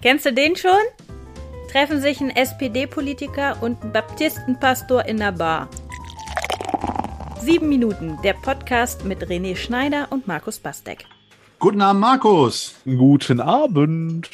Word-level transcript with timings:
Kennst 0.00 0.26
du 0.26 0.32
den 0.32 0.54
schon? 0.54 0.70
Treffen 1.72 2.00
sich 2.00 2.20
ein 2.20 2.30
SPD-Politiker 2.30 3.60
und 3.60 3.82
ein 3.82 3.92
Baptistenpastor 3.92 5.04
in 5.06 5.16
der 5.16 5.32
Bar. 5.32 5.68
Sieben 7.40 7.68
Minuten, 7.68 8.16
der 8.22 8.34
Podcast 8.34 9.04
mit 9.04 9.26
René 9.26 9.56
Schneider 9.56 10.06
und 10.10 10.28
Markus 10.28 10.60
Bastek. 10.60 11.04
Guten 11.58 11.82
Abend, 11.82 12.00
Markus. 12.00 12.76
Guten 12.84 13.40
Abend. 13.40 14.30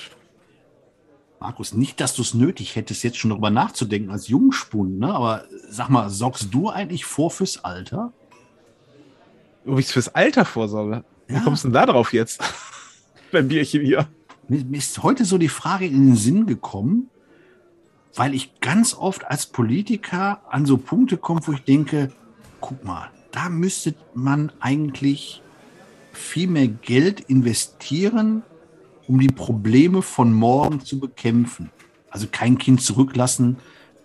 Markus, 1.40 1.72
nicht, 1.72 1.98
dass 1.98 2.14
du 2.14 2.20
es 2.20 2.34
nötig 2.34 2.76
hättest, 2.76 3.02
jetzt 3.02 3.16
schon 3.16 3.30
darüber 3.30 3.48
nachzudenken 3.48 4.10
als 4.10 4.28
Jungspund, 4.28 4.98
ne? 4.98 5.14
aber 5.14 5.46
sag 5.70 5.88
mal, 5.88 6.10
sorgst 6.10 6.48
du 6.52 6.68
eigentlich 6.68 7.06
vor 7.06 7.30
fürs 7.30 7.64
Alter? 7.64 8.12
Ob 9.64 9.78
ich 9.78 9.86
fürs 9.86 10.14
Alter 10.14 10.44
vorsorge? 10.44 11.04
Ja. 11.26 11.36
Wie 11.36 11.40
kommst 11.42 11.64
du 11.64 11.68
denn 11.68 11.72
da 11.72 11.86
drauf 11.86 12.12
jetzt? 12.12 12.42
Beim 13.32 13.48
Bierchen 13.48 13.80
hier. 13.80 14.06
Mir 14.48 14.76
ist 14.76 15.02
heute 15.02 15.24
so 15.24 15.38
die 15.38 15.48
Frage 15.48 15.86
in 15.86 16.08
den 16.08 16.16
Sinn 16.16 16.46
gekommen, 16.46 17.08
weil 18.14 18.34
ich 18.34 18.60
ganz 18.60 18.94
oft 18.94 19.24
als 19.26 19.46
Politiker 19.46 20.42
an 20.50 20.66
so 20.66 20.76
Punkte 20.76 21.16
komme, 21.16 21.40
wo 21.44 21.52
ich 21.52 21.64
denke, 21.64 22.12
guck 22.60 22.84
mal, 22.84 23.10
da 23.32 23.48
müsste 23.48 23.94
man 24.14 24.52
eigentlich 24.60 25.42
viel 26.12 26.46
mehr 26.48 26.68
Geld 26.68 27.20
investieren, 27.20 28.42
um 29.08 29.18
die 29.18 29.28
Probleme 29.28 30.02
von 30.02 30.32
morgen 30.32 30.80
zu 30.80 31.00
bekämpfen. 31.00 31.70
Also 32.10 32.26
kein 32.30 32.58
Kind 32.58 32.82
zurücklassen. 32.82 33.56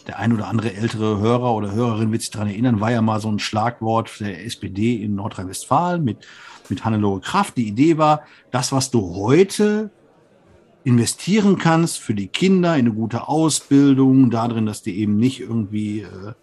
Der 0.07 0.19
ein 0.19 0.33
oder 0.33 0.47
andere 0.47 0.73
ältere 0.73 1.19
Hörer 1.19 1.53
oder 1.53 1.73
Hörerin 1.73 2.11
wird 2.11 2.21
sich 2.21 2.31
daran 2.31 2.47
erinnern, 2.47 2.79
war 2.79 2.91
ja 2.91 3.01
mal 3.01 3.19
so 3.19 3.29
ein 3.29 3.39
Schlagwort 3.39 4.19
der 4.21 4.45
SPD 4.45 4.95
in 4.95 5.15
Nordrhein-Westfalen 5.15 6.03
mit, 6.03 6.25
mit 6.69 6.85
Hannelore 6.85 7.19
Kraft. 7.19 7.57
Die 7.57 7.67
Idee 7.67 7.97
war, 7.97 8.23
das, 8.49 8.71
was 8.71 8.89
du 8.89 9.15
heute 9.15 9.91
investieren 10.83 11.57
kannst 11.57 11.99
für 11.99 12.13
die 12.13 12.27
Kinder 12.27 12.75
in 12.75 12.87
eine 12.87 12.93
gute 12.93 13.27
Ausbildung, 13.27 14.29
darin, 14.29 14.65
dass 14.65 14.81
die 14.81 14.99
eben 14.99 15.17
nicht 15.17 15.41
irgendwie 15.41 16.01
äh, 16.01 16.33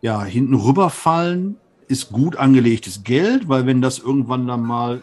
ja, 0.00 0.22
hinten 0.22 0.54
rüberfallen, 0.54 1.56
ist 1.88 2.10
gut 2.10 2.36
angelegtes 2.36 3.04
Geld, 3.04 3.48
weil 3.48 3.66
wenn 3.66 3.80
das 3.80 3.98
irgendwann 3.98 4.46
dann 4.46 4.62
mal 4.62 5.02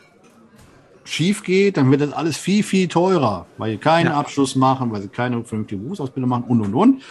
schief 1.03 1.43
geht, 1.43 1.77
dann 1.77 1.89
wird 1.91 2.01
das 2.01 2.13
alles 2.13 2.37
viel, 2.37 2.63
viel 2.63 2.87
teurer, 2.87 3.47
weil 3.57 3.71
sie 3.71 3.77
keinen 3.77 4.07
ja. 4.07 4.19
Abschluss 4.19 4.55
machen, 4.55 4.91
weil 4.91 5.01
sie 5.01 5.07
keine 5.07 5.43
vernünftige 5.43 5.81
Berufsausbildung 5.81 6.29
machen 6.29 6.45
und, 6.47 6.61
und, 6.61 6.73
und. 6.73 7.01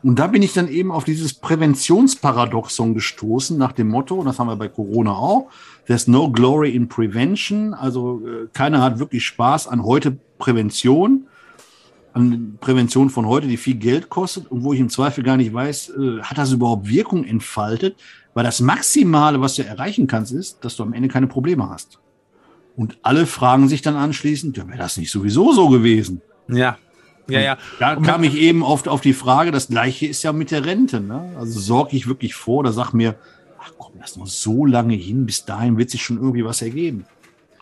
Und 0.00 0.18
da 0.20 0.28
bin 0.28 0.42
ich 0.42 0.52
dann 0.52 0.68
eben 0.68 0.92
auf 0.92 1.02
dieses 1.02 1.34
Präventionsparadoxon 1.34 2.94
gestoßen, 2.94 3.58
nach 3.58 3.72
dem 3.72 3.88
Motto, 3.88 4.14
und 4.14 4.26
das 4.26 4.38
haben 4.38 4.46
wir 4.46 4.54
bei 4.54 4.68
Corona 4.68 5.12
auch, 5.12 5.48
there's 5.86 6.06
no 6.06 6.30
glory 6.30 6.70
in 6.70 6.88
prevention, 6.88 7.74
also 7.74 8.22
äh, 8.24 8.46
keiner 8.52 8.80
hat 8.80 9.00
wirklich 9.00 9.26
Spaß 9.26 9.66
an 9.66 9.82
heute 9.82 10.18
Prävention, 10.38 11.26
an 12.12 12.58
Prävention 12.60 13.10
von 13.10 13.26
heute, 13.26 13.46
die 13.46 13.56
viel 13.56 13.76
Geld 13.76 14.08
kostet 14.08 14.50
und 14.50 14.64
wo 14.64 14.72
ich 14.72 14.80
im 14.80 14.88
Zweifel 14.88 15.22
gar 15.24 15.36
nicht 15.36 15.52
weiß, 15.52 15.90
äh, 15.90 16.22
hat 16.22 16.38
das 16.38 16.52
überhaupt 16.52 16.88
Wirkung 16.88 17.24
entfaltet? 17.24 17.96
Weil 18.34 18.44
das 18.44 18.60
Maximale, 18.60 19.40
was 19.40 19.56
du 19.56 19.64
erreichen 19.64 20.06
kannst, 20.06 20.32
ist, 20.32 20.64
dass 20.64 20.76
du 20.76 20.82
am 20.82 20.92
Ende 20.92 21.08
keine 21.08 21.26
Probleme 21.26 21.68
hast. 21.68 21.98
Und 22.76 22.98
alle 23.02 23.26
fragen 23.26 23.68
sich 23.68 23.82
dann 23.82 23.96
anschließend, 23.96 24.56
ja, 24.56 24.68
wäre 24.68 24.78
das 24.78 24.96
nicht 24.96 25.10
sowieso 25.10 25.52
so 25.52 25.68
gewesen? 25.68 26.22
Ja. 26.48 26.78
Ja, 27.28 27.40
ja. 27.40 27.58
Da 27.78 27.96
kam 27.96 28.24
ich 28.24 28.36
eben 28.36 28.62
oft 28.62 28.88
auf 28.88 29.02
die 29.02 29.12
Frage, 29.12 29.50
das 29.50 29.68
gleiche 29.68 30.06
ist 30.06 30.22
ja 30.22 30.32
mit 30.32 30.50
der 30.50 30.64
Rente. 30.64 31.00
Ne? 31.00 31.34
Also 31.38 31.60
sorge 31.60 31.96
ich 31.96 32.08
wirklich 32.08 32.34
vor 32.34 32.58
oder 32.58 32.72
sag 32.72 32.92
mir, 32.92 33.16
ach 33.60 33.72
komm, 33.76 33.92
lass 33.98 34.16
noch 34.16 34.26
so 34.26 34.64
lange 34.64 34.94
hin, 34.94 35.26
bis 35.26 35.44
dahin 35.44 35.76
wird 35.76 35.90
sich 35.90 36.02
schon 36.02 36.16
irgendwie 36.16 36.44
was 36.44 36.62
ergeben. 36.62 37.04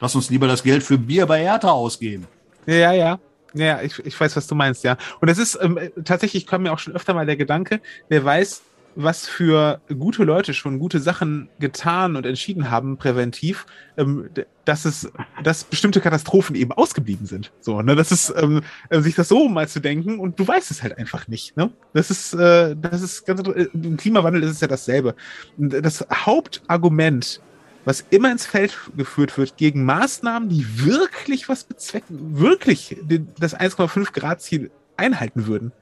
Lass 0.01 0.15
uns 0.15 0.31
lieber 0.31 0.47
das 0.47 0.63
Geld 0.63 0.83
für 0.83 0.99
Bier 0.99 1.27
bei 1.27 1.41
Hertha 1.41 1.71
ausgeben. 1.71 2.27
Ja, 2.67 2.93
ja. 2.93 3.19
Ja, 3.55 3.81
ich, 3.81 3.99
ich 4.05 4.21
weiß, 4.21 4.37
was 4.37 4.47
du 4.47 4.55
meinst, 4.55 4.85
ja. 4.85 4.99
Und 5.21 5.29
es 5.29 5.39
ist 5.39 5.59
ähm, 5.63 5.79
tatsächlich, 6.05 6.47
kam 6.47 6.63
mir 6.63 6.73
auch 6.73 6.79
schon 6.79 6.95
öfter 6.95 7.15
mal 7.15 7.25
der 7.25 7.37
Gedanke, 7.37 7.81
wer 8.09 8.25
weiß, 8.25 8.63
was 8.97 9.29
für 9.29 9.81
gute 9.99 10.25
Leute 10.25 10.55
schon 10.55 10.79
gute 10.79 11.01
Sachen 11.01 11.49
getan 11.61 12.17
und 12.17 12.25
entschieden 12.27 12.71
haben, 12.71 12.97
präventiv, 12.97 13.67
ähm, 13.97 14.31
dass 14.65 14.85
es, 14.87 15.11
dass 15.43 15.65
bestimmte 15.65 16.01
Katastrophen 16.01 16.57
eben 16.57 16.73
ausgeblieben 16.73 17.27
sind. 17.27 17.53
So, 17.61 17.83
ne, 17.83 17.95
das 17.95 18.11
ist, 18.11 18.35
ähm, 18.37 18.63
äh, 18.89 19.01
sich 19.01 19.15
das 19.15 19.29
so 19.29 19.49
mal 19.49 19.69
zu 19.69 19.81
denken 19.81 20.19
und 20.19 20.41
du 20.41 20.49
weißt 20.49 20.71
es 20.71 20.83
halt 20.83 20.99
einfach 20.99 21.29
nicht, 21.29 21.57
ne? 21.57 21.71
Das 21.93 22.11
ist, 22.11 22.33
äh, 22.35 22.75
das 22.75 23.03
ist 23.03 23.27
ganz, 23.27 23.47
äh, 23.47 23.69
im 23.75 23.97
Klimawandel 23.99 24.43
ist 24.43 24.51
es 24.53 24.61
ja 24.61 24.69
dasselbe. 24.69 25.15
Das 25.57 26.05
Hauptargument 26.11 27.41
was 27.87 28.05
immer 28.11 28.31
ins 28.33 28.45
Feld 28.45 28.77
geführt 28.97 29.39
wird 29.39 29.57
gegen 29.57 29.85
Maßnahmen, 29.85 30.49
die 30.49 30.85
wirklich 30.85 31.49
was 31.49 31.65
bezwecken, 31.65 32.39
wirklich 32.39 32.97
das 33.39 33.57
1,5 33.57 34.13
Grad 34.13 34.43
Ziel 34.43 34.71
einhalten 34.97 35.47
würden. 35.47 35.73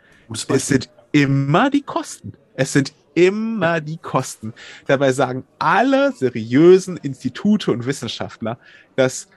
Es 0.48 0.68
sind 0.68 0.90
immer 1.12 1.70
die 1.70 1.80
Kosten. 1.80 2.34
Es 2.54 2.74
sind 2.74 2.92
immer 3.14 3.80
die 3.80 3.96
Kosten. 3.96 4.52
Dabei 4.86 5.12
sagen 5.12 5.44
alle 5.58 6.12
seriösen 6.12 6.98
Institute 6.98 7.72
und 7.72 7.86
Wissenschaftler, 7.86 8.58
dass 8.96 9.28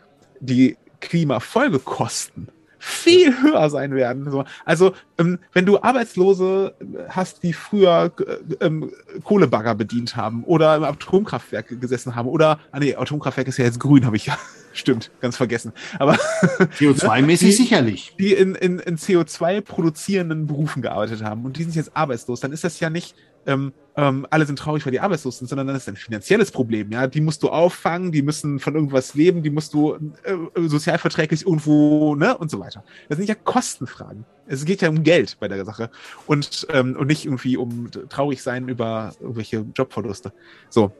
die 0.42 0.78
Klimafolgekosten 1.00 2.50
viel 2.88 3.42
höher 3.42 3.70
sein 3.70 3.94
werden. 3.94 4.32
So. 4.32 4.46
Also, 4.64 4.94
ähm, 5.18 5.40
wenn 5.52 5.66
du 5.66 5.82
Arbeitslose 5.82 6.74
hast, 7.10 7.44
die 7.44 7.52
früher 7.52 8.12
äh, 8.20 8.66
ähm, 8.66 8.92
Kohlebagger 9.24 9.76
bedient 9.76 10.16
haben 10.16 10.44
oder 10.46 10.76
im 10.76 10.84
Atomkraftwerk 10.84 11.82
gesessen 11.82 12.16
haben 12.16 12.30
oder, 12.30 12.60
ah 12.72 12.80
nee, 12.80 12.96
Atomkraftwerk 12.96 13.48
ist 13.48 13.58
ja 13.58 13.66
jetzt 13.66 13.80
grün, 13.80 14.06
habe 14.06 14.16
ich 14.16 14.28
ja, 14.28 14.38
stimmt, 14.74 15.12
ganz 15.20 15.36
vergessen. 15.36 15.74
Aber 16.00 16.14
CO2-mäßig 16.80 17.58
sicherlich. 17.58 18.16
Die 18.18 18.34
in, 18.34 18.56
in, 18.56 18.80
in 18.80 18.98
CO2 18.98 19.62
produzierenden 19.62 20.48
Berufen 20.48 20.82
gearbeitet 20.82 21.24
haben 21.24 21.44
und 21.44 21.58
die 21.58 21.64
sind 21.64 21.76
jetzt 21.76 21.96
arbeitslos, 21.96 22.40
dann 22.40 22.54
ist 22.54 22.64
das 22.64 22.80
ja 22.80 22.90
nicht 22.90 23.16
ähm, 23.48 23.74
ähm, 23.96 24.28
alle 24.30 24.46
sind 24.46 24.60
traurig, 24.60 24.86
weil 24.86 24.92
die 24.92 25.00
arbeitslos 25.00 25.40
sind, 25.40 25.48
sondern 25.48 25.66
dann 25.66 25.76
ist 25.76 25.90
ein 25.90 25.96
finanzielles 25.96 26.52
Problem. 26.52 26.92
Ja, 26.92 27.08
die 27.08 27.22
musst 27.22 27.42
du 27.42 27.50
auffangen, 27.50 28.12
die 28.12 28.22
müssen 28.22 28.60
von 28.60 28.76
irgendwas 28.76 29.16
leben, 29.16 29.42
die 29.42 29.50
musst 29.50 29.74
du 29.74 29.96
äh, 29.96 30.36
sozialverträglich 30.68 31.48
irgendwo 31.48 32.14
ne 32.14 32.38
und 32.38 32.52
so 32.52 32.60
weiter. 32.60 32.84
Das 33.10 33.18
sind 33.18 33.28
ja 33.28 33.36
Kostenfragen. 33.36 34.26
Es 34.46 34.66
geht 34.66 34.82
ja 34.82 34.90
um 34.90 35.02
Geld 35.02 35.38
bei 35.40 35.48
der 35.48 35.66
Sache 35.66 35.90
und 36.28 36.68
ähm, 36.72 36.96
und 36.96 37.08
nicht 37.08 37.26
irgendwie 37.26 37.58
um 37.58 37.90
traurig 38.10 38.44
sein 38.44 38.68
über 38.70 39.14
irgendwelche 39.20 39.66
Jobverluste. 39.76 40.32
So, 40.70 40.92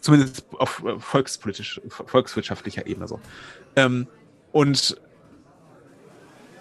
zumindest 0.00 0.46
auf 0.58 0.82
äh, 0.84 0.98
volkspolitisch, 0.98 1.80
volkswirtschaftlicher 1.88 2.86
Ebene 2.86 3.06
so. 3.06 3.20
Ähm, 3.76 4.06
und 4.52 4.98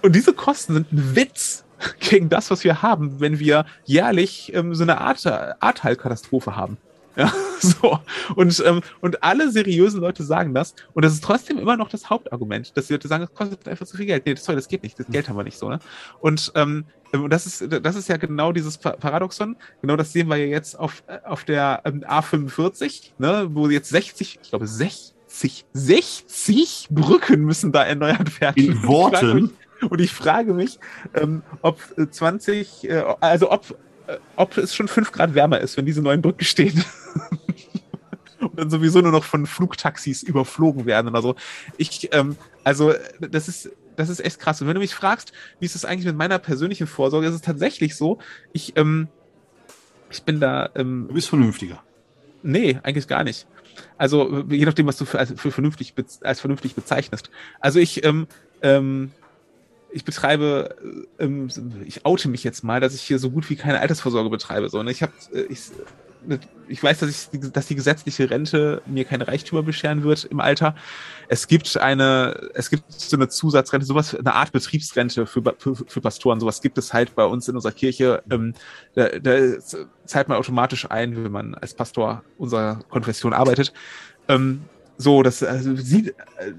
und 0.01 0.15
diese 0.15 0.33
Kosten 0.33 0.73
sind 0.73 0.91
ein 0.91 1.15
Witz 1.15 1.65
gegen 1.99 2.29
das, 2.29 2.51
was 2.51 2.63
wir 2.63 2.81
haben, 2.81 3.19
wenn 3.19 3.39
wir 3.39 3.65
jährlich 3.85 4.53
ähm, 4.53 4.73
so 4.73 4.83
eine 4.83 4.99
Art 5.01 5.25
Ahrtal-Katastrophe 5.25 6.55
haben. 6.55 6.77
Ja, 7.17 7.33
so. 7.59 7.99
Und, 8.35 8.63
ähm, 8.65 8.81
und 9.01 9.23
alle 9.23 9.51
seriösen 9.51 9.99
Leute 9.99 10.23
sagen 10.23 10.53
das. 10.53 10.75
Und 10.93 11.03
das 11.03 11.13
ist 11.13 11.23
trotzdem 11.23 11.57
immer 11.57 11.75
noch 11.75 11.89
das 11.89 12.09
Hauptargument, 12.11 12.77
dass 12.77 12.87
die 12.87 12.93
Leute 12.93 13.07
sagen, 13.07 13.25
das 13.25 13.33
kostet 13.33 13.67
einfach 13.67 13.87
zu 13.87 13.97
viel 13.97 14.05
Geld. 14.05 14.25
Nee, 14.25 14.35
sorry, 14.35 14.55
das 14.55 14.67
geht 14.67 14.83
nicht. 14.83 14.99
Das 14.99 15.07
Geld 15.07 15.27
haben 15.27 15.35
wir 15.35 15.43
nicht 15.43 15.57
so, 15.57 15.67
ne? 15.67 15.79
Und, 16.19 16.51
ähm, 16.53 16.85
und 17.11 17.31
das 17.31 17.47
ist, 17.47 17.65
das 17.83 17.95
ist 17.95 18.07
ja 18.07 18.17
genau 18.17 18.51
dieses 18.51 18.77
Paradoxon. 18.77 19.55
Genau 19.81 19.95
das 19.95 20.13
sehen 20.13 20.27
wir 20.27 20.35
ja 20.35 20.45
jetzt 20.45 20.77
auf, 20.77 21.03
auf 21.23 21.43
der 21.43 21.81
ähm, 21.85 22.03
A45, 22.03 23.13
ne, 23.17 23.47
wo 23.51 23.67
jetzt 23.67 23.89
60, 23.89 24.39
ich 24.43 24.49
glaube 24.49 24.67
60, 24.67 25.65
60 25.73 26.87
Brücken 26.91 27.45
müssen 27.45 27.71
da 27.71 27.83
erneuert 27.83 28.39
werden. 28.39 28.63
In 28.63 28.83
Worten? 28.83 29.53
Und 29.89 30.01
ich 30.01 30.11
frage 30.11 30.53
mich, 30.53 30.79
ähm, 31.13 31.43
ob 31.61 31.79
20, 32.09 32.89
äh, 32.89 33.03
also 33.19 33.51
ob, 33.51 33.77
äh, 34.07 34.17
ob 34.35 34.57
es 34.57 34.73
schon 34.73 34.87
5 34.87 35.11
Grad 35.11 35.35
wärmer 35.35 35.59
ist, 35.59 35.77
wenn 35.77 35.85
diese 35.85 36.01
neuen 36.01 36.21
Brücken 36.21 36.45
stehen. 36.45 36.83
und 38.39 38.59
dann 38.59 38.69
sowieso 38.69 39.01
nur 39.01 39.11
noch 39.11 39.23
von 39.23 39.45
Flugtaxis 39.45 40.23
überflogen 40.23 40.85
werden 40.85 41.07
oder 41.07 41.21
so. 41.21 41.35
Ich, 41.77 42.09
ähm, 42.13 42.37
also, 42.63 42.93
das 43.19 43.47
ist, 43.47 43.71
das 43.95 44.09
ist 44.09 44.23
echt 44.23 44.39
krass. 44.39 44.61
Und 44.61 44.67
wenn 44.67 44.75
du 44.75 44.79
mich 44.79 44.95
fragst, 44.95 45.33
wie 45.59 45.65
ist 45.65 45.75
es 45.75 45.85
eigentlich 45.85 46.05
mit 46.05 46.15
meiner 46.15 46.39
persönlichen 46.39 46.87
Vorsorge, 46.87 47.27
ist 47.27 47.33
es 47.33 47.41
tatsächlich 47.41 47.95
so, 47.95 48.19
ich, 48.53 48.77
ähm, 48.77 49.07
ich 50.09 50.23
bin 50.23 50.39
da. 50.39 50.69
Ähm, 50.75 51.05
du 51.07 51.13
bist 51.13 51.29
vernünftiger. 51.29 51.83
Nee, 52.43 52.79
eigentlich 52.83 53.07
gar 53.07 53.23
nicht. 53.23 53.47
Also, 53.97 54.45
je 54.49 54.65
nachdem, 54.65 54.87
was 54.87 54.97
du 54.97 55.05
für, 55.05 55.25
für 55.25 55.51
vernünftig, 55.51 55.93
als 56.21 56.39
vernünftig 56.39 56.75
bezeichnest. 56.75 57.29
Also, 57.59 57.79
ich, 57.79 58.03
ähm, 58.05 58.27
ähm, 58.61 59.11
ich 59.89 60.03
betreibe, 60.05 60.75
ähm, 61.19 61.47
ich 61.85 62.05
oute 62.05 62.29
mich 62.29 62.43
jetzt 62.43 62.63
mal, 62.63 62.79
dass 62.79 62.93
ich 62.93 63.01
hier 63.01 63.19
so 63.19 63.29
gut 63.29 63.49
wie 63.49 63.55
keine 63.55 63.79
Altersvorsorge 63.79 64.29
betreibe. 64.29 64.69
So, 64.69 64.83
ne? 64.83 64.91
Ich 64.91 65.01
habe, 65.01 65.13
äh, 65.33 65.43
ich, 65.43 65.71
ich 66.67 66.83
weiß, 66.83 66.99
dass, 66.99 67.09
ich, 67.09 67.51
dass 67.51 67.67
die 67.67 67.75
gesetzliche 67.75 68.29
Rente 68.29 68.81
mir 68.85 69.05
keine 69.05 69.27
Reichtümer 69.27 69.63
bescheren 69.63 70.03
wird 70.03 70.25
im 70.25 70.39
Alter. 70.39 70.75
Es 71.29 71.47
gibt 71.47 71.77
eine, 71.77 72.49
es 72.53 72.69
gibt 72.69 72.91
so 72.91 73.15
eine 73.15 73.29
Zusatzrente, 73.29 73.85
sowas, 73.85 74.13
eine 74.13 74.33
Art 74.33 74.51
Betriebsrente 74.51 75.25
für, 75.25 75.41
für, 75.57 75.75
für 75.75 76.01
Pastoren. 76.01 76.39
Sowas 76.39 76.61
gibt 76.61 76.77
es 76.77 76.93
halt 76.93 77.15
bei 77.15 77.23
uns 77.23 77.47
in 77.47 77.55
unserer 77.55 77.71
Kirche. 77.71 78.23
Ähm, 78.29 78.53
da, 78.93 79.07
da 79.19 79.59
zahlt 80.05 80.27
man 80.27 80.37
automatisch 80.37 80.89
ein, 80.89 81.23
wenn 81.23 81.31
man 81.31 81.55
als 81.55 81.73
Pastor 81.73 82.23
unserer 82.37 82.83
Konfession 82.89 83.33
arbeitet. 83.33 83.73
Ähm, 84.27 84.63
so, 84.97 85.23
das 85.23 85.43
also, 85.43 85.75
sieht, 85.75 86.09
äh, 86.09 86.53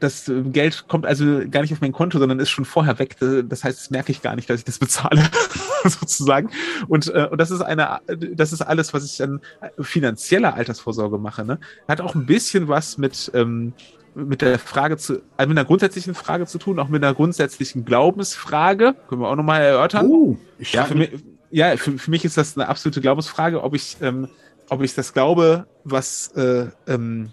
das 0.00 0.30
Geld 0.52 0.86
kommt 0.88 1.06
also 1.06 1.42
gar 1.50 1.62
nicht 1.62 1.72
auf 1.72 1.80
mein 1.80 1.92
Konto, 1.92 2.18
sondern 2.18 2.38
ist 2.38 2.50
schon 2.50 2.64
vorher 2.64 2.98
weg. 2.98 3.16
Das 3.20 3.64
heißt, 3.64 3.78
das 3.78 3.90
merke 3.90 4.12
ich 4.12 4.22
gar 4.22 4.36
nicht, 4.36 4.48
dass 4.48 4.60
ich 4.60 4.64
das 4.64 4.78
bezahle, 4.78 5.22
sozusagen. 5.84 6.50
Und, 6.88 7.08
äh, 7.08 7.28
und 7.30 7.38
das 7.38 7.50
ist 7.50 7.62
eine, 7.62 8.00
das 8.34 8.52
ist 8.52 8.62
alles, 8.62 8.94
was 8.94 9.04
ich 9.04 9.16
dann 9.16 9.40
finanzieller 9.80 10.54
Altersvorsorge 10.54 11.18
mache. 11.18 11.44
Ne? 11.44 11.58
Hat 11.88 12.00
auch 12.00 12.14
ein 12.14 12.26
bisschen 12.26 12.68
was 12.68 12.98
mit, 12.98 13.30
ähm, 13.34 13.72
mit 14.14 14.42
der 14.42 14.58
Frage 14.58 14.96
zu, 14.96 15.22
also 15.36 15.48
mit 15.48 15.58
einer 15.58 15.64
grundsätzlichen 15.64 16.14
Frage 16.14 16.46
zu 16.46 16.58
tun, 16.58 16.78
auch 16.78 16.88
mit 16.88 17.02
einer 17.02 17.14
grundsätzlichen 17.14 17.84
Glaubensfrage. 17.84 18.94
Können 19.08 19.22
wir 19.22 19.28
auch 19.28 19.36
nochmal 19.36 19.62
erörtern. 19.62 20.38
Ich 20.58 20.72
ja, 20.72 20.84
für 20.84 20.94
mich, 20.94 21.10
ja 21.50 21.76
für, 21.76 21.98
für 21.98 22.10
mich 22.10 22.24
ist 22.24 22.36
das 22.36 22.56
eine 22.56 22.68
absolute 22.68 23.00
Glaubensfrage, 23.00 23.62
ob 23.62 23.74
ich, 23.74 23.96
ähm, 24.00 24.28
ob 24.68 24.82
ich 24.82 24.94
das 24.94 25.12
glaube, 25.12 25.66
was 25.84 26.28
äh, 26.36 26.66
ähm, 26.86 27.30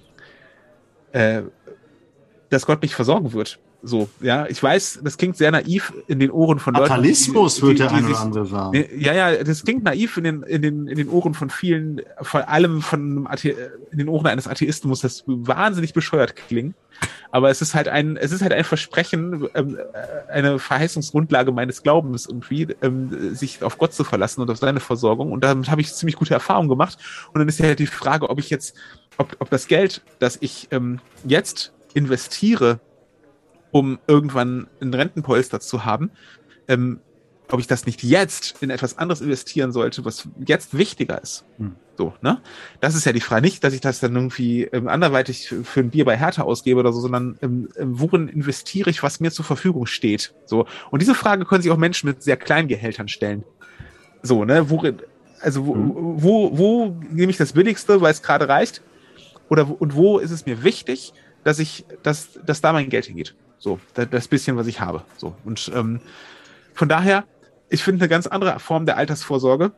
äh, 1.15 1.43
dass 2.49 2.65
Gott 2.65 2.81
mich 2.81 2.93
versorgen 2.93 3.31
wird. 3.31 3.57
So, 3.87 4.09
ja, 4.19 4.47
ich 4.47 4.61
weiß, 4.61 5.01
das 5.03 5.15
klingt 5.15 5.37
sehr 5.37 5.51
naiv 5.51 5.93
in 6.07 6.19
den 6.19 6.31
Ohren 6.31 6.57
von 6.57 6.73
Leuten. 6.73 6.87
Fatalismus 6.87 7.61
wird 7.61 7.77
der 7.77 7.91
eine 7.91 8.07
oder 8.07 8.19
andere 8.19 8.45
sagen. 8.47 8.83
Ja, 8.97 9.13
ja, 9.13 9.43
das 9.43 9.63
klingt 9.63 9.83
naiv 9.83 10.17
in 10.17 10.23
den, 10.23 10.41
in 10.41 10.63
den, 10.63 10.87
in 10.87 10.97
den 10.97 11.07
Ohren 11.07 11.35
von 11.35 11.51
vielen, 11.51 12.01
vor 12.21 12.49
allem 12.49 12.81
von 12.81 13.27
in 13.91 13.97
den 13.99 14.09
Ohren 14.09 14.25
eines 14.25 14.47
Atheisten 14.47 14.89
muss 14.89 15.01
das 15.01 15.23
wahnsinnig 15.27 15.93
bescheuert 15.93 16.35
klingen. 16.35 16.73
Aber 17.29 17.51
es 17.51 17.61
ist 17.61 17.75
halt 17.75 17.87
ein, 17.87 18.17
es 18.17 18.31
ist 18.31 18.41
halt 18.41 18.53
ein 18.53 18.63
Versprechen, 18.63 19.47
ähm, 19.53 19.77
äh, 19.77 20.31
eine 20.31 20.57
Verheißungsgrundlage 20.57 21.51
meines 21.51 21.83
Glaubens 21.83 22.25
irgendwie, 22.25 22.67
ähm, 22.81 23.35
sich 23.35 23.61
auf 23.61 23.77
Gott 23.77 23.93
zu 23.93 24.03
verlassen 24.03 24.41
und 24.41 24.49
auf 24.49 24.57
seine 24.57 24.79
Versorgung. 24.79 25.31
Und 25.31 25.43
damit 25.43 25.69
habe 25.69 25.81
ich 25.81 25.93
ziemlich 25.93 26.15
gute 26.15 26.33
Erfahrungen 26.33 26.69
gemacht. 26.69 26.97
Und 27.33 27.39
dann 27.39 27.47
ist 27.47 27.59
ja 27.59 27.67
halt 27.67 27.79
die 27.79 27.85
Frage, 27.85 28.29
ob 28.29 28.39
ich 28.39 28.49
jetzt, 28.49 28.75
ob, 29.17 29.35
ob 29.39 29.49
das 29.51 29.67
Geld, 29.67 30.01
das 30.17 30.37
ich 30.41 30.69
ähm, 30.71 30.99
jetzt 31.23 31.71
investiere, 31.93 32.79
um 33.75 33.99
irgendwann 34.07 34.67
ein 34.79 34.93
Rentenpolster 34.93 35.59
zu 35.59 35.83
haben, 35.83 36.09
ähm, 36.69 37.01
ob 37.51 37.59
ich 37.59 37.67
das 37.67 37.85
nicht 37.85 38.03
jetzt 38.03 38.55
in 38.63 38.69
etwas 38.69 38.97
anderes 38.97 39.19
investieren 39.19 39.73
sollte, 39.73 40.05
was 40.05 40.29
jetzt 40.47 40.77
wichtiger 40.77 41.21
ist. 41.21 41.43
Hm. 41.57 41.75
So, 41.97 42.13
ne? 42.21 42.41
Das 42.79 42.95
ist 42.95 43.03
ja 43.03 43.11
die 43.11 43.19
Frage. 43.19 43.41
Nicht, 43.41 43.65
dass 43.65 43.73
ich 43.73 43.81
das 43.81 43.99
dann 43.99 44.15
irgendwie 44.15 44.63
ähm, 44.63 44.87
anderweitig 44.87 45.53
für 45.63 45.81
ein 45.81 45.89
Bier 45.89 46.05
bei 46.05 46.17
Hertha 46.17 46.43
ausgebe 46.43 46.79
oder 46.79 46.93
so, 46.93 47.01
sondern 47.01 47.37
ähm, 47.41 47.67
ähm, 47.75 47.99
worin 47.99 48.29
investiere 48.29 48.89
ich, 48.89 49.03
was 49.03 49.19
mir 49.19 49.31
zur 49.31 49.43
Verfügung 49.43 49.87
steht. 49.87 50.33
So. 50.45 50.67
Und 50.89 51.01
diese 51.01 51.13
Frage 51.13 51.43
können 51.43 51.61
sich 51.61 51.71
auch 51.73 51.77
Menschen 51.77 52.07
mit 52.07 52.23
sehr 52.23 52.37
kleinen 52.37 52.69
Gehältern 52.69 53.09
stellen. 53.09 53.43
So, 54.23 54.45
ne? 54.45 54.69
Worin, 54.69 55.01
also 55.41 55.65
wo, 55.65 55.75
hm. 55.75 55.91
wo, 55.95 56.57
wo 56.57 56.97
nehme 57.11 57.29
ich 57.29 57.37
das 57.37 57.51
Billigste, 57.51 57.99
weil 57.99 58.13
es 58.13 58.21
gerade 58.21 58.47
reicht? 58.47 58.81
Oder 59.49 59.69
und 59.81 59.95
wo 59.95 60.17
ist 60.17 60.31
es 60.31 60.45
mir 60.45 60.63
wichtig, 60.63 61.11
dass 61.43 61.59
ich, 61.59 61.85
dass, 62.03 62.39
dass 62.45 62.61
da 62.61 62.71
mein 62.71 62.89
Geld 62.89 63.07
hingeht. 63.07 63.35
So, 63.65 63.79
das, 63.95 64.27
bisschen, 64.27 64.57
was 64.57 64.67
ich 64.67 64.79
habe. 64.79 65.01
So. 65.17 65.33
Und 65.43 65.71
ähm, 65.73 65.99
von 66.75 66.87
daher, 66.87 67.23
ich 67.67 67.83
finde 67.83 68.03
eine 68.03 68.09
ganz 68.09 68.27
andere 68.27 68.59
Form 68.59 68.85
der 68.85 68.95
Altersvorsorge 68.95 69.71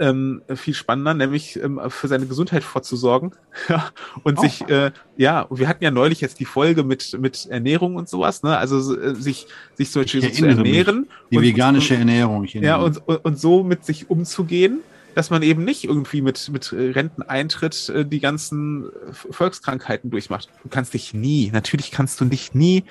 ähm, 0.00 0.42
viel 0.56 0.74
spannender, 0.74 1.14
nämlich 1.14 1.54
ähm, 1.54 1.80
für 1.86 2.08
seine 2.08 2.26
Gesundheit 2.26 2.64
vorzusorgen 2.64 3.30
und 4.24 4.40
oh. 4.40 4.42
sich, 4.42 4.68
äh, 4.68 4.90
ja, 5.16 5.46
wir 5.50 5.68
hatten 5.68 5.84
ja 5.84 5.92
neulich 5.92 6.20
jetzt 6.20 6.40
die 6.40 6.46
Folge 6.46 6.82
mit 6.82 7.16
mit 7.20 7.46
Ernährung 7.46 7.94
und 7.94 8.08
sowas, 8.08 8.42
ne? 8.42 8.58
Also 8.58 8.98
äh, 8.98 9.14
sich 9.14 9.46
sich 9.74 9.92
zum 9.92 10.02
Beispiel 10.02 10.22
so 10.22 10.30
zu 10.30 10.44
ernähren, 10.44 11.02
mich. 11.02 11.08
die 11.30 11.36
und, 11.36 11.42
veganische 11.44 11.94
und, 11.94 12.00
Ernährung, 12.00 12.44
ja 12.44 12.74
und, 12.78 12.98
und 13.06 13.38
so 13.38 13.62
mit 13.62 13.84
sich 13.84 14.10
umzugehen 14.10 14.80
dass 15.14 15.30
man 15.30 15.42
eben 15.42 15.64
nicht 15.64 15.84
irgendwie 15.84 16.22
mit, 16.22 16.48
mit 16.50 16.72
Renteneintritt 16.72 17.88
äh, 17.88 18.04
die 18.04 18.20
ganzen 18.20 18.90
Volkskrankheiten 19.12 20.10
durchmacht. 20.10 20.48
Du 20.62 20.68
kannst 20.68 20.94
dich 20.94 21.14
nie, 21.14 21.50
natürlich 21.52 21.90
kannst 21.90 22.20
du 22.20 22.24
dich 22.26 22.54
nie 22.54 22.84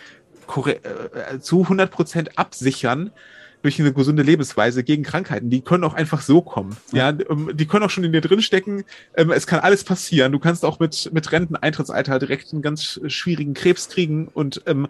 äh, 0.57 1.39
zu 1.39 1.63
100 1.63 1.91
Prozent 1.91 2.37
absichern 2.37 3.11
durch 3.63 3.79
eine 3.79 3.93
gesunde 3.93 4.23
Lebensweise 4.23 4.83
gegen 4.83 5.03
Krankheiten. 5.03 5.49
Die 5.49 5.61
können 5.61 5.85
auch 5.85 5.93
einfach 5.93 6.21
so 6.21 6.41
kommen. 6.41 6.75
Ja, 6.91 7.09
ähm, 7.09 7.51
die 7.53 7.65
können 7.65 7.83
auch 7.83 7.89
schon 7.89 8.03
in 8.03 8.11
dir 8.11 8.21
drinstecken. 8.21 8.83
Ähm, 9.15 9.31
es 9.31 9.47
kann 9.47 9.61
alles 9.61 9.83
passieren. 9.83 10.31
Du 10.33 10.39
kannst 10.39 10.65
auch 10.65 10.79
mit, 10.79 11.09
mit 11.13 11.31
Renteneintrittsalter 11.31 12.19
direkt 12.19 12.51
einen 12.51 12.61
ganz 12.61 12.99
schwierigen 13.07 13.53
Krebs 13.53 13.87
kriegen 13.89 14.27
und 14.27 14.61
ähm, 14.67 14.87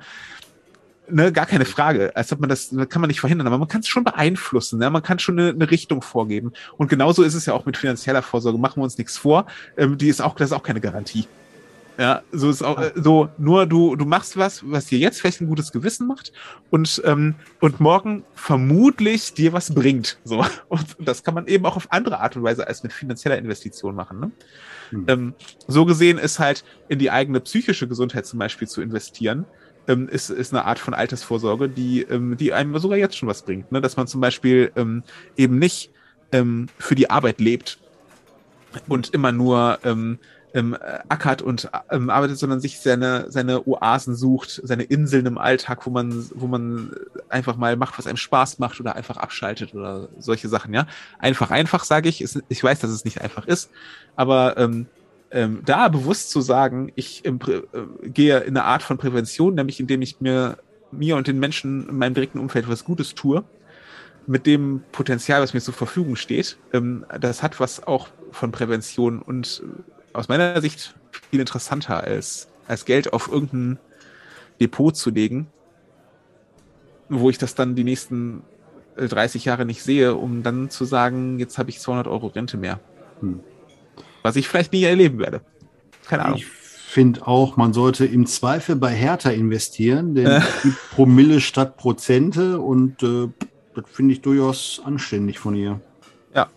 ne, 1.10 1.32
gar 1.32 1.46
keine 1.46 1.66
Frage. 1.66 2.16
Als 2.16 2.32
ob 2.32 2.40
man 2.40 2.50
das, 2.50 2.70
das 2.70 2.90
kann 2.90 3.02
man 3.02 3.08
nicht 3.08 3.20
verhindern, 3.20 3.48
aber 3.48 3.58
man 3.58 3.68
kann 3.68 3.82
es 3.82 3.88
schon 3.88 4.04
beeinflussen. 4.04 4.80
Ne? 4.80 4.90
Man 4.90 5.04
kann 5.04 5.20
schon 5.20 5.40
eine, 5.40 5.50
eine, 5.50 5.72
Richtung 5.72 6.02
vorgeben. 6.02 6.54
Und 6.78 6.90
genauso 6.90 7.24
ist 7.24 7.34
es 7.34 7.46
ja 7.46 7.54
auch 7.54 7.66
mit 7.66 7.78
finanzieller 7.78 8.22
Vorsorge. 8.22 8.58
Machen 8.58 8.80
wir 8.80 8.84
uns 8.84 8.98
nichts 8.98 9.18
vor. 9.18 9.46
Ähm, 9.78 9.98
die 9.98 10.10
ist 10.10 10.22
auch, 10.22 10.36
das 10.36 10.50
ist 10.50 10.54
auch 10.54 10.64
keine 10.64 10.82
Garantie. 10.82 11.28
Ja, 11.98 12.24
so 12.32 12.50
ist 12.50 12.64
auch, 12.64 12.80
äh, 12.80 12.92
so, 12.96 13.30
nur 13.38 13.68
du, 13.68 13.96
du 13.96 14.06
machst 14.06 14.36
was, 14.36 14.64
was 14.66 14.88
dir 14.88 14.98
jetzt 14.98 15.22
vielleicht 15.22 15.42
ein 15.42 15.48
gutes 15.48 15.72
Gewissen 15.72 16.08
macht 16.08 16.32
und, 16.72 17.02
ähm, 17.06 17.36
und 17.60 17.80
morgen 17.80 18.24
vermutlich 18.34 19.34
dir 19.34 19.54
was 19.54 19.74
bringt. 19.74 20.18
So. 20.24 20.44
Und 20.70 20.96
das 21.00 21.24
kann 21.24 21.36
man 21.36 21.46
eben 21.48 21.66
auch 21.66 21.76
auf 21.76 21.92
andere 21.92 22.20
Art 22.20 22.36
und 22.36 22.44
Weise 22.44 22.68
als 22.68 22.82
mit 22.82 22.94
finanzieller 22.94 23.38
Investition 23.38 23.94
machen. 23.94 24.20
Ne? 24.20 24.32
Hm. 24.90 25.06
Ähm, 25.08 25.34
so 25.68 25.86
gesehen 25.86 26.18
ist 26.18 26.40
halt 26.40 26.64
in 26.88 26.98
die 26.98 27.12
eigene 27.12 27.40
psychische 27.42 27.88
Gesundheit 27.88 28.26
zum 28.26 28.40
Beispiel 28.40 28.68
zu 28.68 28.82
investieren, 28.82 29.46
ähm, 29.88 30.08
ist, 30.08 30.30
ist 30.30 30.54
eine 30.54 30.66
Art 30.66 30.80
von 30.80 30.94
Altersvorsorge, 30.94 31.70
die, 31.70 32.02
ähm, 32.02 32.38
die 32.38 32.54
einem 32.54 32.78
sogar 32.80 32.98
jetzt 32.98 33.18
schon 33.18 33.30
was 33.30 33.42
bringt. 33.44 33.72
Ne? 33.72 33.82
Dass 33.82 33.98
man 33.98 34.08
zum 34.08 34.22
Beispiel 34.22 34.72
ähm, 34.76 35.04
eben 35.38 35.60
nicht 35.60 35.92
ähm, 36.32 36.68
für 36.78 36.96
die 36.96 37.10
Arbeit 37.10 37.40
lebt 37.40 37.80
und 38.88 39.14
immer 39.14 39.32
nur 39.32 39.80
ähm, 39.84 40.20
ähm, 40.54 40.78
ackert 41.10 41.42
und 41.42 41.70
ähm, 41.90 42.10
arbeitet, 42.10 42.38
sondern 42.38 42.60
sich 42.60 42.80
seine, 42.80 43.26
seine 43.30 43.68
Oasen 43.68 44.16
sucht, 44.16 44.62
seine 44.64 44.84
Inseln 44.84 45.26
im 45.26 45.38
Alltag, 45.38 45.86
wo 45.86 45.90
man, 45.90 46.30
wo 46.36 46.48
man 46.48 46.92
einfach 47.30 47.58
mal 47.58 47.76
macht, 47.76 47.98
was 47.98 48.08
einem 48.08 48.18
Spaß 48.18 48.60
macht 48.60 48.80
oder 48.80 48.96
einfach 48.96 49.18
abschaltet 49.18 49.74
oder 49.74 50.10
solche 50.20 50.50
Sachen, 50.50 50.74
ja. 50.74 50.86
Einfach, 51.18 51.50
einfach, 51.50 51.84
sage 51.84 52.08
ich. 52.08 52.24
Ich 52.50 52.64
weiß, 52.64 52.80
dass 52.80 52.92
es 52.92 53.06
nicht 53.06 53.22
einfach 53.22 53.48
ist, 53.48 53.72
aber 54.16 54.58
ähm, 54.58 54.86
ähm, 55.34 55.64
da 55.66 55.88
bewusst 55.88 56.30
zu 56.30 56.42
sagen, 56.42 56.92
ich 56.96 57.26
ähm, 57.26 57.40
äh, 57.48 58.08
gehe 58.08 58.40
in 58.42 58.56
eine 58.56 58.66
Art 58.66 58.84
von 58.84 59.00
Prävention, 59.00 59.56
nämlich 59.56 59.80
indem 59.80 60.04
ich 60.04 60.22
mir, 60.22 60.58
mir 60.92 61.18
und 61.18 61.28
den 61.28 61.40
Menschen 61.40 61.90
in 61.90 61.98
meinem 61.98 62.14
direkten 62.14 62.40
Umfeld 62.40 62.70
was 62.70 62.86
Gutes 62.86 63.16
tue, 63.16 63.44
mit 64.28 64.46
dem 64.46 64.84
Potenzial, 64.92 65.42
was 65.42 65.56
mir 65.56 65.60
zur 65.60 65.74
Verfügung 65.74 66.16
steht, 66.16 66.58
ähm, 66.72 67.04
das 67.20 67.42
hat 67.42 67.60
was 67.60 67.86
auch 67.86 68.10
von 68.32 68.52
Prävention 68.52 69.24
und 69.24 69.64
äh, 69.66 70.16
aus 70.16 70.28
meiner 70.28 70.62
Sicht 70.62 70.96
viel 71.32 71.40
interessanter 71.40 72.04
als, 72.04 72.48
als 72.68 72.86
Geld 72.86 73.12
auf 73.12 73.28
irgendein 73.28 73.80
Depot 74.62 74.96
zu 74.96 75.10
legen, 75.10 75.48
wo 77.10 77.32
ich 77.32 77.40
das 77.40 77.56
dann 77.56 77.74
die 77.74 77.84
nächsten 77.84 78.44
30 78.98 79.46
äh, 79.46 79.50
Jahre 79.50 79.66
nicht 79.66 79.82
sehe, 79.82 80.14
um 80.14 80.44
dann 80.44 80.70
zu 80.70 80.86
sagen, 80.86 81.40
jetzt 81.40 81.58
habe 81.58 81.72
ich 81.72 81.80
200 81.80 82.08
Euro 82.08 82.28
Rente 82.28 82.58
mehr. 82.58 82.80
Hm 83.20 83.40
was 84.24 84.36
ich 84.36 84.48
vielleicht 84.48 84.74
nie 84.74 84.84
erleben 84.84 85.20
werde. 85.20 85.42
Keine 86.08 86.26
Ahnung. 86.26 86.40
Ich 86.40 86.46
finde 86.46 87.28
auch, 87.28 87.58
man 87.58 87.74
sollte 87.74 88.06
im 88.06 88.26
Zweifel 88.26 88.76
bei 88.76 88.92
Hertha 88.92 89.30
investieren, 89.30 90.16
denn 90.16 90.28
es 90.28 90.62
gibt 90.64 90.92
Promille 90.92 91.42
statt 91.42 91.78
Prozente 91.78 92.60
und 92.60 93.02
äh, 93.04 93.30
das 93.76 93.86
finde 93.92 94.14
ich 94.14 94.22
durchaus 94.22 94.82
anständig 94.84 95.40
von 95.40 95.56
ihr. 95.56 95.80
Ja. 96.34 96.50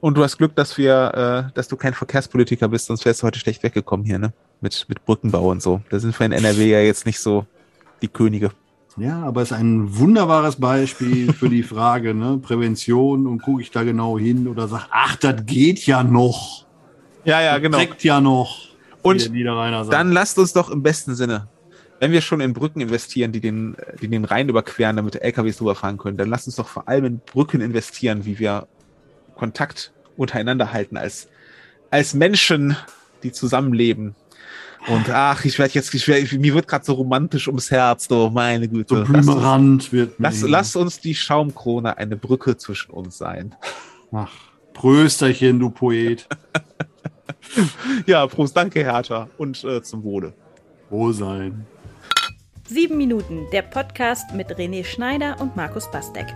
Und 0.00 0.16
du 0.16 0.22
hast 0.22 0.38
Glück, 0.38 0.56
dass 0.56 0.78
wir, 0.78 1.48
äh, 1.50 1.52
dass 1.54 1.68
du 1.68 1.76
kein 1.76 1.92
Verkehrspolitiker 1.92 2.68
bist, 2.68 2.86
sonst 2.86 3.04
wärst 3.04 3.22
du 3.22 3.26
heute 3.26 3.38
schlecht 3.38 3.62
weggekommen 3.62 4.06
hier, 4.06 4.18
ne? 4.18 4.32
Mit, 4.62 4.86
mit 4.88 5.04
Brückenbau 5.04 5.50
und 5.50 5.62
so. 5.62 5.80
Da 5.90 5.98
sind 5.98 6.18
wir 6.18 6.26
in 6.26 6.32
NRW 6.32 6.70
ja 6.70 6.80
jetzt 6.80 7.06
nicht 7.06 7.20
so 7.20 7.46
die 8.00 8.08
Könige. 8.08 8.50
Ja, 8.96 9.22
aber 9.22 9.42
es 9.42 9.50
ist 9.50 9.56
ein 9.56 9.98
wunderbares 9.98 10.56
Beispiel 10.56 11.32
für 11.32 11.48
die 11.48 11.62
Frage, 11.62 12.14
ne? 12.14 12.38
Prävention 12.38 13.26
und 13.26 13.42
gucke 13.42 13.62
ich 13.62 13.70
da 13.70 13.82
genau 13.82 14.18
hin 14.18 14.48
oder 14.48 14.68
sag, 14.68 14.88
ach, 14.90 15.16
das 15.16 15.46
geht 15.46 15.86
ja 15.86 16.02
noch. 16.02 16.66
Ja, 17.24 17.40
ja, 17.40 17.58
genau. 17.58 17.78
Trägt 17.78 18.04
ja 18.04 18.20
noch. 18.20 18.70
Und 19.02 19.30
dann 19.90 20.12
lasst 20.12 20.38
uns 20.38 20.52
doch 20.52 20.70
im 20.70 20.82
besten 20.82 21.14
Sinne, 21.14 21.48
wenn 22.00 22.12
wir 22.12 22.20
schon 22.20 22.40
in 22.40 22.52
Brücken 22.52 22.80
investieren, 22.80 23.32
die 23.32 23.40
den, 23.40 23.76
die 24.00 24.08
den 24.08 24.24
Rhein 24.24 24.48
überqueren, 24.48 24.96
damit 24.96 25.16
LKWs 25.16 25.58
drüber 25.58 25.74
fahren 25.74 25.98
können, 25.98 26.16
dann 26.16 26.28
lasst 26.28 26.46
uns 26.46 26.56
doch 26.56 26.68
vor 26.68 26.88
allem 26.88 27.04
in 27.04 27.20
Brücken 27.20 27.60
investieren, 27.60 28.24
wie 28.24 28.38
wir 28.38 28.66
Kontakt 29.36 29.92
untereinander 30.16 30.72
halten 30.72 30.96
als, 30.96 31.28
als 31.90 32.14
Menschen, 32.14 32.76
die 33.22 33.32
zusammenleben. 33.32 34.14
Und 34.86 35.10
ach, 35.10 35.44
ich 35.44 35.58
werde 35.58 35.74
jetzt, 35.74 35.92
ich 35.92 36.08
werd, 36.08 36.32
mir 36.32 36.54
wird 36.54 36.66
gerade 36.66 36.84
so 36.84 36.94
romantisch 36.94 37.48
ums 37.48 37.70
Herz, 37.70 38.08
du, 38.08 38.30
meine 38.30 38.66
Güte. 38.66 39.04
So 39.04 39.12
blümerant 39.12 39.92
wird. 39.92 40.14
Lass, 40.18 40.40
lass 40.40 40.74
uns 40.74 41.00
die 41.00 41.14
Schaumkrone 41.14 41.98
eine 41.98 42.16
Brücke 42.16 42.56
zwischen 42.56 42.92
uns 42.92 43.18
sein. 43.18 43.54
Ach, 44.10 44.32
Prösterchen, 44.72 45.58
du 45.58 45.70
Poet. 45.70 46.26
ja, 48.06 48.26
Prost, 48.26 48.56
danke, 48.56 48.80
Hertha. 48.80 49.28
Und 49.38 49.62
äh, 49.64 49.82
zum 49.82 50.04
Wohle. 50.04 50.32
Wohl 50.90 51.12
sein. 51.12 51.66
Sieben 52.66 52.96
Minuten, 52.96 53.46
der 53.52 53.62
Podcast 53.62 54.32
mit 54.34 54.48
René 54.56 54.84
Schneider 54.84 55.36
und 55.40 55.56
Markus 55.56 55.90
Bastek. 55.90 56.26